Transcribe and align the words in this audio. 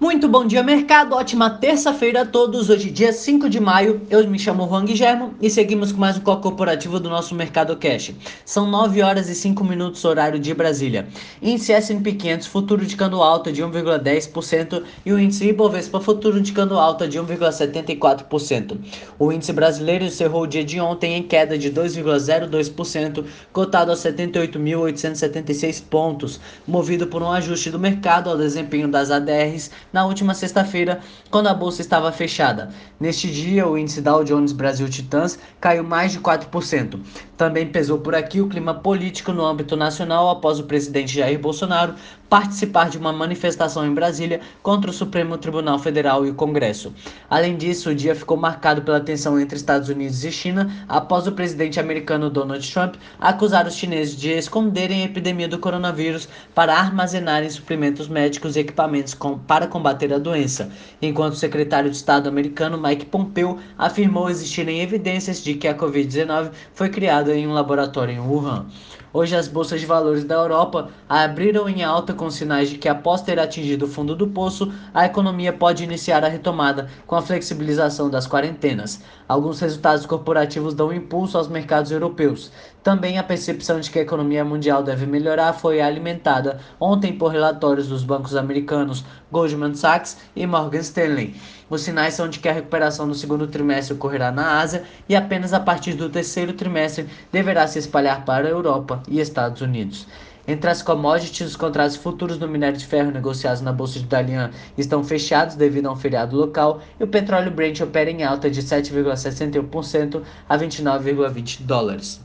Muito 0.00 0.26
bom 0.26 0.46
dia, 0.46 0.62
mercado. 0.62 1.14
Ótima 1.14 1.50
terça-feira 1.50 2.22
a 2.22 2.24
todos. 2.24 2.70
Hoje, 2.70 2.90
dia 2.90 3.12
5 3.12 3.50
de 3.50 3.60
maio. 3.60 4.00
Eu 4.08 4.26
me 4.26 4.38
chamo 4.38 4.66
Juan 4.66 4.86
Guilhermo 4.86 5.34
e 5.42 5.50
seguimos 5.50 5.92
com 5.92 6.00
mais 6.00 6.16
um 6.16 6.20
call 6.20 6.40
corporativo 6.40 6.98
do 6.98 7.10
nosso 7.10 7.34
Mercado 7.34 7.76
Cash. 7.76 8.14
São 8.42 8.66
9 8.66 9.02
horas 9.02 9.28
e 9.28 9.34
5 9.34 9.62
minutos, 9.62 10.02
horário 10.06 10.38
de 10.38 10.54
Brasília. 10.54 11.06
Índice 11.42 11.74
S&P 11.74 12.14
500 12.14 12.46
futuro 12.46 12.82
indicando 12.82 13.22
alta 13.22 13.52
de 13.52 13.62
1,10% 13.62 14.82
e 15.04 15.12
o 15.12 15.18
índice 15.18 15.46
Ibovespa 15.48 16.00
futuro 16.00 16.38
indicando 16.38 16.78
alta 16.78 17.06
de 17.06 17.18
1,74%. 17.18 18.78
O 19.18 19.30
índice 19.30 19.52
brasileiro 19.52 20.06
encerrou 20.06 20.44
o 20.44 20.46
dia 20.46 20.64
de 20.64 20.80
ontem 20.80 21.14
em 21.14 21.22
queda 21.22 21.58
de 21.58 21.70
2,02%, 21.70 23.22
cotado 23.52 23.92
a 23.92 23.94
78.876 23.94 25.82
pontos, 25.90 26.40
movido 26.66 27.06
por 27.06 27.22
um 27.22 27.30
ajuste 27.30 27.68
do 27.68 27.78
mercado 27.78 28.30
ao 28.30 28.38
desempenho 28.38 28.88
das 28.88 29.10
ADRs 29.10 29.70
na 29.92 30.04
última 30.04 30.34
sexta-feira, 30.34 31.00
quando 31.30 31.48
a 31.48 31.54
bolsa 31.54 31.80
estava 31.80 32.10
fechada. 32.12 32.70
Neste 32.98 33.30
dia, 33.30 33.66
o 33.66 33.76
índice 33.76 34.00
Dow 34.00 34.24
Jones 34.24 34.52
Brasil 34.52 34.88
Titãs 34.88 35.38
caiu 35.60 35.84
mais 35.84 36.12
de 36.12 36.20
4%. 36.20 37.00
Também 37.40 37.66
pesou 37.66 37.98
por 37.98 38.14
aqui 38.14 38.38
o 38.38 38.48
clima 38.48 38.74
político 38.74 39.32
no 39.32 39.46
âmbito 39.46 39.74
nacional 39.74 40.28
após 40.28 40.60
o 40.60 40.64
presidente 40.64 41.14
Jair 41.14 41.38
Bolsonaro 41.38 41.94
participar 42.28 42.88
de 42.88 42.96
uma 42.96 43.12
manifestação 43.12 43.84
em 43.84 43.92
Brasília 43.92 44.40
contra 44.62 44.88
o 44.88 44.94
Supremo 44.94 45.36
Tribunal 45.36 45.78
Federal 45.80 46.24
e 46.24 46.30
o 46.30 46.34
Congresso. 46.34 46.94
Além 47.28 47.56
disso, 47.56 47.90
o 47.90 47.94
dia 47.94 48.14
ficou 48.14 48.36
marcado 48.36 48.82
pela 48.82 49.00
tensão 49.00 49.40
entre 49.40 49.56
Estados 49.56 49.88
Unidos 49.88 50.22
e 50.22 50.30
China 50.30 50.70
após 50.88 51.26
o 51.26 51.32
presidente 51.32 51.80
americano 51.80 52.30
Donald 52.30 52.72
Trump 52.72 52.94
acusar 53.18 53.66
os 53.66 53.74
chineses 53.74 54.14
de 54.14 54.30
esconderem 54.30 55.02
a 55.02 55.06
epidemia 55.06 55.48
do 55.48 55.58
coronavírus 55.58 56.28
para 56.54 56.74
armazenarem 56.74 57.50
suprimentos 57.50 58.06
médicos 58.06 58.54
e 58.54 58.60
equipamentos 58.60 59.12
com, 59.12 59.36
para 59.36 59.66
combater 59.66 60.12
a 60.12 60.18
doença, 60.18 60.70
enquanto 61.02 61.32
o 61.32 61.36
secretário 61.36 61.90
de 61.90 61.96
Estado 61.96 62.28
americano 62.28 62.80
Mike 62.80 63.06
Pompeo 63.06 63.58
afirmou 63.76 64.30
existirem 64.30 64.80
evidências 64.80 65.42
de 65.42 65.54
que 65.54 65.66
a 65.66 65.74
Covid-19 65.74 66.50
foi 66.74 66.90
criada 66.90 67.29
em 67.34 67.46
um 67.46 67.52
laboratório 67.52 68.14
em 68.14 68.20
Wuhan. 68.20 68.66
Hoje 69.12 69.34
as 69.34 69.48
bolsas 69.48 69.80
de 69.80 69.86
valores 69.86 70.22
da 70.22 70.36
Europa 70.36 70.88
abriram 71.08 71.68
em 71.68 71.82
alta 71.82 72.14
com 72.14 72.30
sinais 72.30 72.70
de 72.70 72.78
que 72.78 72.88
após 72.88 73.20
ter 73.20 73.40
atingido 73.40 73.86
o 73.86 73.88
fundo 73.88 74.14
do 74.14 74.28
poço, 74.28 74.72
a 74.94 75.04
economia 75.04 75.52
pode 75.52 75.82
iniciar 75.82 76.24
a 76.24 76.28
retomada 76.28 76.88
com 77.08 77.16
a 77.16 77.22
flexibilização 77.22 78.08
das 78.08 78.28
quarentenas. 78.28 79.02
Alguns 79.26 79.58
resultados 79.58 80.06
corporativos 80.06 80.74
dão 80.74 80.92
impulso 80.92 81.36
aos 81.36 81.48
mercados 81.48 81.90
europeus. 81.90 82.52
Também 82.84 83.18
a 83.18 83.24
percepção 83.24 83.80
de 83.80 83.90
que 83.90 83.98
a 83.98 84.02
economia 84.02 84.44
mundial 84.44 84.82
deve 84.82 85.06
melhorar 85.06 85.54
foi 85.54 85.80
alimentada 85.80 86.60
ontem 86.78 87.12
por 87.12 87.32
relatórios 87.32 87.88
dos 87.88 88.04
bancos 88.04 88.36
americanos 88.36 89.04
Goldman 89.30 89.74
Sachs 89.74 90.18
e 90.36 90.46
Morgan 90.46 90.78
Stanley. 90.78 91.34
Os 91.68 91.82
sinais 91.82 92.14
são 92.14 92.28
de 92.28 92.40
que 92.40 92.48
a 92.48 92.52
recuperação 92.52 93.06
no 93.06 93.14
segundo 93.14 93.46
trimestre 93.46 93.94
ocorrerá 93.94 94.32
na 94.32 94.58
Ásia 94.60 94.82
e 95.08 95.14
apenas 95.14 95.52
a 95.52 95.60
partir 95.60 95.94
do 95.94 96.08
terceiro 96.08 96.52
trimestre 96.52 97.06
deverá 97.30 97.66
se 97.66 97.78
espalhar 97.78 98.24
para 98.24 98.48
a 98.48 98.50
Europa 98.50 98.99
e 99.08 99.20
Estados 99.20 99.60
Unidos. 99.60 100.06
Entre 100.48 100.68
as 100.68 100.82
commodities, 100.82 101.48
os 101.48 101.56
contratos 101.56 101.96
futuros 101.96 102.38
do 102.38 102.48
minério 102.48 102.76
de 102.76 102.84
ferro 102.84 103.10
negociados 103.10 103.60
na 103.60 103.72
Bolsa 103.72 103.98
de 104.00 104.06
Dalian 104.06 104.50
estão 104.76 105.04
fechados 105.04 105.54
devido 105.54 105.86
a 105.86 105.92
um 105.92 105.96
feriado 105.96 106.36
local 106.36 106.80
e 106.98 107.04
o 107.04 107.08
petróleo 107.08 107.50
Brent 107.50 107.80
opera 107.80 108.10
em 108.10 108.24
alta 108.24 108.50
de 108.50 108.62
7,61% 108.62 110.22
a 110.48 110.58
29,20 110.58 111.62
dólares. 111.62 112.20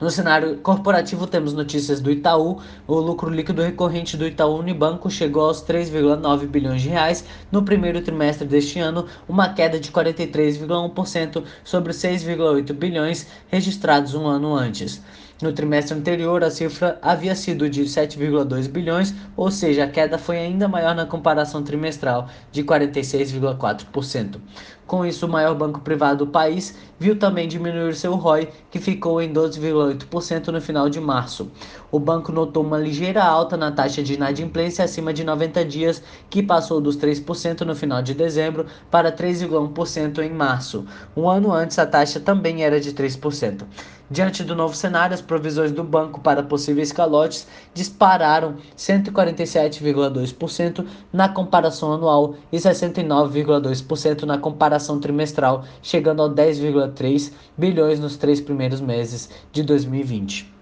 No 0.00 0.10
cenário 0.10 0.58
corporativo, 0.58 1.26
temos 1.26 1.54
notícias 1.54 2.00
do 2.00 2.10
Itaú. 2.10 2.60
O 2.86 2.96
lucro 2.96 3.30
líquido 3.30 3.62
recorrente 3.62 4.16
do 4.16 4.26
Itaú 4.26 4.58
Unibanco 4.58 5.08
chegou 5.08 5.44
aos 5.44 5.64
3,9 5.64 6.46
bilhões 6.46 6.82
de 6.82 6.88
reais 6.88 7.24
no 7.50 7.62
primeiro 7.62 8.02
trimestre 8.02 8.46
deste 8.46 8.80
ano, 8.80 9.06
uma 9.28 9.54
queda 9.54 9.78
de 9.80 9.90
43,1% 9.90 11.44
sobre 11.62 11.92
os 11.92 11.96
6,8 11.96 12.72
bilhões 12.72 13.26
registrados 13.48 14.14
um 14.14 14.26
ano 14.26 14.54
antes. 14.54 15.00
No 15.42 15.52
trimestre 15.52 15.98
anterior, 15.98 16.44
a 16.44 16.50
cifra 16.50 16.96
havia 17.02 17.34
sido 17.34 17.68
de 17.68 17.82
7,2 17.82 18.68
bilhões, 18.68 19.12
ou 19.36 19.50
seja, 19.50 19.82
a 19.82 19.88
queda 19.88 20.16
foi 20.16 20.38
ainda 20.38 20.68
maior 20.68 20.94
na 20.94 21.06
comparação 21.06 21.62
trimestral, 21.62 22.28
de 22.52 22.62
46,4%. 22.62 24.40
Com 24.86 25.04
isso, 25.04 25.26
o 25.26 25.28
maior 25.28 25.54
banco 25.56 25.80
privado 25.80 26.24
do 26.24 26.30
país 26.30 26.76
viu 27.00 27.18
também 27.18 27.48
diminuir 27.48 27.96
seu 27.96 28.14
ROI, 28.14 28.48
que 28.70 28.78
ficou 28.78 29.20
em 29.20 29.32
12,8% 29.32 30.48
no 30.48 30.60
final 30.60 30.88
de 30.88 31.00
março. 31.00 31.50
O 31.94 31.98
banco 32.00 32.32
notou 32.32 32.64
uma 32.64 32.76
ligeira 32.76 33.22
alta 33.22 33.56
na 33.56 33.70
taxa 33.70 34.02
de 34.02 34.14
inadimplência 34.14 34.84
acima 34.84 35.14
de 35.14 35.22
90 35.22 35.64
dias, 35.64 36.02
que 36.28 36.42
passou 36.42 36.80
dos 36.80 36.96
3% 36.96 37.60
no 37.60 37.76
final 37.76 38.02
de 38.02 38.14
dezembro 38.14 38.66
para 38.90 39.12
3,1% 39.12 40.18
em 40.18 40.30
março. 40.30 40.84
Um 41.16 41.28
ano 41.28 41.52
antes, 41.52 41.78
a 41.78 41.86
taxa 41.86 42.18
também 42.18 42.64
era 42.64 42.80
de 42.80 42.92
3%. 42.92 43.62
Diante 44.10 44.42
do 44.42 44.56
novo 44.56 44.74
cenário, 44.74 45.14
as 45.14 45.22
provisões 45.22 45.70
do 45.70 45.84
banco 45.84 46.20
para 46.20 46.42
possíveis 46.42 46.90
calotes 46.90 47.46
dispararam 47.72 48.56
147,2% 48.76 50.84
na 51.12 51.28
comparação 51.28 51.92
anual 51.92 52.34
e 52.50 52.56
69,2% 52.56 54.24
na 54.24 54.36
comparação 54.36 54.98
trimestral, 54.98 55.62
chegando 55.80 56.24
a 56.24 56.28
10,3 56.28 57.30
bilhões 57.56 58.00
nos 58.00 58.16
três 58.16 58.40
primeiros 58.40 58.80
meses 58.80 59.30
de 59.52 59.62
2020. 59.62 60.53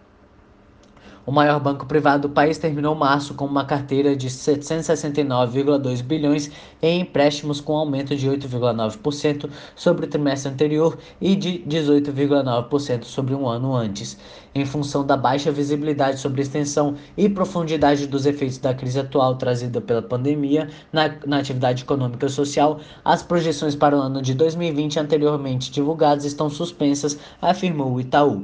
O 1.24 1.30
maior 1.30 1.60
banco 1.60 1.86
privado 1.86 2.26
do 2.26 2.34
país 2.34 2.58
terminou 2.58 2.96
março 2.96 3.34
com 3.34 3.44
uma 3.44 3.64
carteira 3.64 4.16
de 4.16 4.28
769,2 4.28 6.02
bilhões 6.02 6.50
em 6.82 7.00
empréstimos 7.02 7.60
com 7.60 7.76
aumento 7.76 8.16
de 8.16 8.28
8,9% 8.28 9.48
sobre 9.76 10.06
o 10.06 10.08
trimestre 10.08 10.50
anterior 10.50 10.98
e 11.20 11.36
de 11.36 11.60
18,9% 11.60 13.04
sobre 13.04 13.36
um 13.36 13.46
ano 13.46 13.72
antes. 13.72 14.18
Em 14.52 14.64
função 14.64 15.06
da 15.06 15.16
baixa 15.16 15.52
visibilidade 15.52 16.18
sobre 16.18 16.40
a 16.40 16.42
extensão 16.42 16.96
e 17.16 17.28
profundidade 17.28 18.08
dos 18.08 18.26
efeitos 18.26 18.58
da 18.58 18.74
crise 18.74 18.98
atual 18.98 19.36
trazida 19.36 19.80
pela 19.80 20.02
pandemia 20.02 20.70
na, 20.92 21.14
na 21.24 21.38
atividade 21.38 21.84
econômica 21.84 22.26
e 22.26 22.30
social, 22.30 22.80
as 23.04 23.22
projeções 23.22 23.76
para 23.76 23.96
o 23.96 24.00
ano 24.00 24.20
de 24.20 24.34
2020 24.34 24.98
anteriormente 24.98 25.70
divulgadas 25.70 26.24
estão 26.24 26.50
suspensas, 26.50 27.16
afirmou 27.40 27.92
o 27.92 28.00
Itaú. 28.00 28.42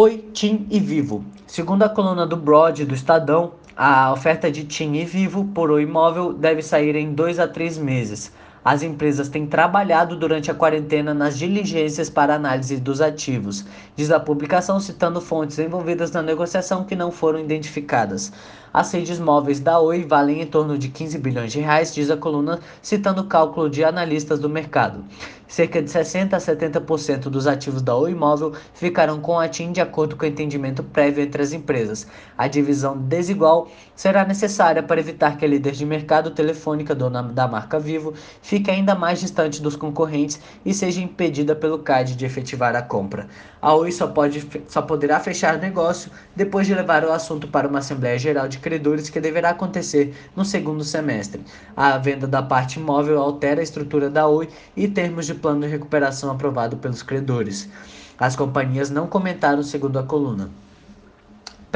Oi, 0.00 0.30
TIM 0.32 0.64
e 0.70 0.78
Vivo. 0.78 1.24
Segundo 1.44 1.82
a 1.82 1.88
coluna 1.88 2.24
do 2.24 2.36
Broad 2.36 2.84
do 2.84 2.94
Estadão, 2.94 3.54
a 3.76 4.12
oferta 4.12 4.48
de 4.48 4.62
TIM 4.62 4.94
e 4.94 5.04
Vivo 5.04 5.46
por 5.46 5.72
o 5.72 5.80
imóvel 5.80 6.32
deve 6.32 6.62
sair 6.62 6.94
em 6.94 7.12
dois 7.12 7.40
a 7.40 7.48
três 7.48 7.76
meses. 7.76 8.32
As 8.64 8.84
empresas 8.84 9.28
têm 9.28 9.44
trabalhado 9.44 10.14
durante 10.14 10.52
a 10.52 10.54
quarentena 10.54 11.12
nas 11.12 11.36
diligências 11.36 12.08
para 12.08 12.36
análise 12.36 12.76
dos 12.76 13.00
ativos, 13.00 13.64
diz 13.96 14.12
a 14.12 14.20
publicação 14.20 14.78
citando 14.78 15.20
fontes 15.20 15.58
envolvidas 15.58 16.12
na 16.12 16.22
negociação 16.22 16.84
que 16.84 16.94
não 16.94 17.10
foram 17.10 17.40
identificadas. 17.40 18.32
As 18.72 18.92
redes 18.92 19.18
móveis 19.18 19.58
da 19.58 19.80
Oi 19.80 20.04
valem 20.04 20.42
em 20.42 20.46
torno 20.46 20.78
de 20.78 20.90
15 20.90 21.18
bilhões 21.18 21.50
de 21.50 21.58
reais, 21.58 21.92
diz 21.92 22.08
a 22.08 22.16
coluna, 22.16 22.60
citando 22.80 23.24
cálculo 23.24 23.68
de 23.68 23.82
analistas 23.82 24.38
do 24.38 24.48
mercado. 24.48 25.04
Cerca 25.48 25.80
de 25.80 25.90
60 25.90 26.36
a 26.36 26.38
70% 26.38 27.30
dos 27.30 27.46
ativos 27.46 27.80
da 27.80 27.96
Oi 27.96 28.14
Móvel 28.14 28.52
ficarão 28.74 29.18
com 29.18 29.40
a 29.40 29.48
TIM 29.48 29.72
de 29.72 29.80
acordo 29.80 30.14
com 30.14 30.26
o 30.26 30.28
entendimento 30.28 30.82
prévio 30.82 31.24
entre 31.24 31.40
as 31.40 31.54
empresas. 31.54 32.06
A 32.36 32.46
divisão 32.46 32.98
desigual 32.98 33.66
será 33.96 34.26
necessária 34.26 34.82
para 34.82 35.00
evitar 35.00 35.38
que 35.38 35.46
a 35.46 35.48
líder 35.48 35.72
de 35.72 35.86
mercado 35.86 36.32
telefônica, 36.32 36.94
dona 36.94 37.22
da 37.22 37.48
marca 37.48 37.80
Vivo, 37.80 38.12
fique 38.42 38.70
ainda 38.70 38.94
mais 38.94 39.20
distante 39.20 39.62
dos 39.62 39.74
concorrentes 39.74 40.38
e 40.66 40.74
seja 40.74 41.00
impedida 41.00 41.56
pelo 41.56 41.78
CAD 41.78 42.14
de 42.14 42.26
efetivar 42.26 42.76
a 42.76 42.82
compra. 42.82 43.26
A 43.62 43.74
Oi 43.74 43.90
só, 43.90 44.06
pode, 44.06 44.46
só 44.68 44.82
poderá 44.82 45.18
fechar 45.18 45.58
negócio 45.58 46.12
depois 46.36 46.66
de 46.66 46.74
levar 46.74 47.04
o 47.04 47.10
assunto 47.10 47.48
para 47.48 47.66
uma 47.66 47.78
Assembleia 47.78 48.18
Geral 48.18 48.48
de 48.48 48.58
Credores 48.58 49.08
que 49.08 49.18
deverá 49.18 49.50
acontecer 49.50 50.14
no 50.36 50.44
segundo 50.44 50.84
semestre. 50.84 51.42
A 51.74 51.96
venda 51.96 52.26
da 52.26 52.42
parte 52.42 52.78
imóvel 52.78 53.18
altera 53.18 53.60
a 53.60 53.64
estrutura 53.64 54.10
da 54.10 54.28
Oi 54.28 54.48
e 54.76 54.86
termos 54.86 55.24
de 55.24 55.37
plano 55.38 55.62
de 55.62 55.66
recuperação 55.66 56.30
aprovado 56.30 56.76
pelos 56.76 57.02
credores. 57.02 57.68
As 58.18 58.36
companhias 58.36 58.90
não 58.90 59.06
comentaram 59.06 59.62
segundo 59.62 59.98
a 59.98 60.02
coluna. 60.02 60.50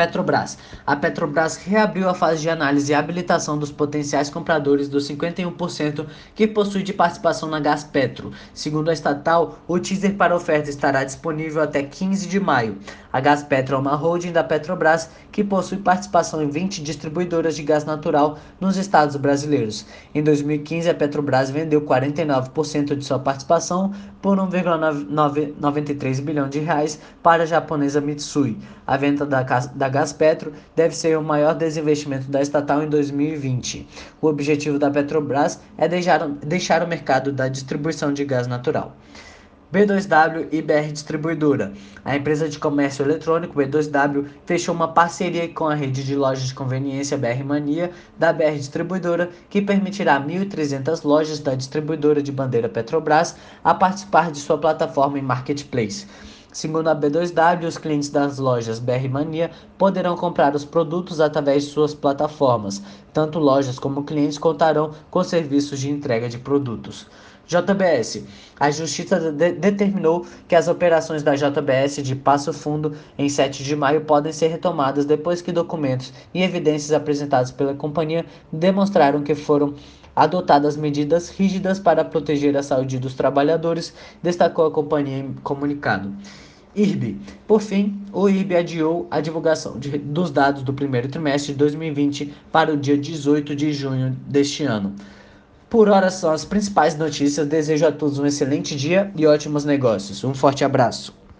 Petrobras. 0.02 0.58
A 0.84 0.96
Petrobras 0.96 1.56
reabriu 1.56 2.08
a 2.08 2.14
fase 2.14 2.42
de 2.42 2.50
análise 2.50 2.90
e 2.90 2.94
habilitação 2.94 3.56
dos 3.56 3.70
potenciais 3.70 4.28
compradores 4.28 4.88
dos 4.88 5.08
51% 5.08 6.06
que 6.34 6.48
possui 6.48 6.82
de 6.82 6.92
participação 6.92 7.48
na 7.48 7.60
Gaspetro. 7.60 8.32
Segundo 8.52 8.90
a 8.90 8.92
estatal, 8.92 9.60
o 9.68 9.78
teaser 9.78 10.14
para 10.16 10.34
oferta 10.34 10.68
estará 10.68 11.04
disponível 11.04 11.62
até 11.62 11.84
15 11.84 12.26
de 12.26 12.40
maio. 12.40 12.78
A 13.12 13.20
Gaspetro 13.20 13.76
é 13.76 13.78
uma 13.78 13.94
holding 13.94 14.32
da 14.32 14.42
Petrobras 14.42 15.08
que 15.30 15.44
possui 15.44 15.78
participação 15.78 16.42
em 16.42 16.48
20 16.48 16.82
distribuidoras 16.82 17.54
de 17.54 17.62
gás 17.62 17.84
natural 17.84 18.38
nos 18.58 18.76
estados 18.76 19.14
brasileiros. 19.16 19.86
Em 20.14 20.22
2015, 20.22 20.90
a 20.90 20.94
Petrobras 20.94 21.50
vendeu 21.50 21.82
49% 21.82 22.96
de 22.96 23.04
sua 23.04 23.18
participação 23.18 23.92
por 24.22 24.38
1,93 24.38 26.20
bilhão 26.22 26.48
de 26.48 26.60
reais 26.60 26.98
para 27.22 27.42
a 27.42 27.46
japonesa 27.46 28.00
Mitsui. 28.00 28.56
A 28.86 28.96
venda 28.96 29.26
da, 29.26 29.42
da 29.42 29.88
Gaspetro 29.88 30.52
deve 30.76 30.94
ser 30.94 31.18
o 31.18 31.22
maior 31.22 31.54
desinvestimento 31.54 32.30
da 32.30 32.40
estatal 32.40 32.82
em 32.82 32.88
2020. 32.88 33.86
O 34.20 34.28
objetivo 34.28 34.78
da 34.78 34.90
Petrobras 34.90 35.60
é 35.76 35.88
deixar, 35.88 36.26
deixar 36.28 36.82
o 36.82 36.88
mercado 36.88 37.32
da 37.32 37.48
distribuição 37.48 38.12
de 38.12 38.24
gás 38.24 38.46
natural. 38.46 38.96
B2W 39.72 40.48
e 40.52 40.60
BR 40.60 40.92
Distribuidora. 40.92 41.72
A 42.04 42.14
empresa 42.14 42.46
de 42.46 42.58
comércio 42.58 43.02
eletrônico 43.02 43.58
B2W 43.58 44.26
fechou 44.44 44.74
uma 44.74 44.88
parceria 44.88 45.48
com 45.48 45.66
a 45.66 45.74
rede 45.74 46.04
de 46.04 46.14
lojas 46.14 46.48
de 46.48 46.54
conveniência 46.54 47.16
BR 47.16 47.42
Mania 47.42 47.90
da 48.18 48.34
BR 48.34 48.54
Distribuidora, 48.56 49.30
que 49.48 49.62
permitirá 49.62 50.20
1.300 50.20 51.02
lojas 51.04 51.38
da 51.38 51.54
distribuidora 51.54 52.22
de 52.22 52.30
bandeira 52.30 52.68
Petrobras 52.68 53.34
a 53.64 53.72
participar 53.72 54.30
de 54.30 54.40
sua 54.40 54.58
plataforma 54.58 55.18
em 55.18 55.22
marketplace. 55.22 56.06
Segundo 56.52 56.88
a 56.88 56.94
B2W, 56.94 57.64
os 57.64 57.78
clientes 57.78 58.10
das 58.10 58.36
lojas 58.36 58.78
BR 58.78 59.08
Mania 59.10 59.50
poderão 59.78 60.14
comprar 60.18 60.54
os 60.54 60.66
produtos 60.66 61.18
através 61.18 61.64
de 61.64 61.70
suas 61.70 61.94
plataformas. 61.94 62.82
Tanto 63.12 63.38
lojas 63.38 63.78
como 63.78 64.04
clientes 64.04 64.38
contarão 64.38 64.92
com 65.10 65.22
serviços 65.22 65.80
de 65.80 65.90
entrega 65.90 66.28
de 66.28 66.38
produtos. 66.38 67.06
JBS. 67.46 68.24
A 68.58 68.70
Justiça 68.70 69.18
de 69.32 69.52
determinou 69.52 70.24
que 70.48 70.54
as 70.54 70.68
operações 70.68 71.22
da 71.22 71.34
JBS 71.34 72.02
de 72.02 72.14
Passo 72.14 72.52
Fundo 72.52 72.96
em 73.18 73.28
7 73.28 73.62
de 73.62 73.76
maio 73.76 74.02
podem 74.02 74.32
ser 74.32 74.48
retomadas 74.48 75.04
depois 75.04 75.42
que 75.42 75.52
documentos 75.52 76.12
e 76.32 76.42
evidências 76.42 76.92
apresentados 76.92 77.50
pela 77.50 77.74
companhia 77.74 78.24
demonstraram 78.50 79.22
que 79.22 79.34
foram 79.34 79.74
adotadas 80.14 80.76
medidas 80.76 81.28
rígidas 81.30 81.78
para 81.78 82.04
proteger 82.04 82.56
a 82.56 82.62
saúde 82.62 82.98
dos 82.98 83.14
trabalhadores, 83.14 83.92
destacou 84.22 84.66
a 84.66 84.70
companhia 84.70 85.18
em 85.18 85.32
comunicado. 85.42 86.12
IRB. 86.74 87.16
Por 87.46 87.60
fim, 87.60 88.00
o 88.12 88.28
IRB 88.28 88.56
adiou 88.56 89.06
a 89.10 89.20
divulgação 89.20 89.78
de, 89.78 89.98
dos 89.98 90.30
dados 90.30 90.62
do 90.62 90.72
primeiro 90.72 91.08
trimestre 91.08 91.52
de 91.52 91.58
2020 91.58 92.32
para 92.50 92.72
o 92.72 92.76
dia 92.76 92.96
18 92.96 93.54
de 93.54 93.72
junho 93.72 94.16
deste 94.26 94.64
ano. 94.64 94.94
Por 95.68 95.88
hora 95.88 96.10
são 96.10 96.30
as 96.30 96.44
principais 96.44 96.96
notícias. 96.96 97.46
Desejo 97.46 97.86
a 97.86 97.92
todos 97.92 98.18
um 98.18 98.26
excelente 98.26 98.76
dia 98.76 99.10
e 99.16 99.26
ótimos 99.26 99.64
negócios. 99.64 100.22
Um 100.22 100.34
forte 100.34 100.64
abraço. 100.64 101.21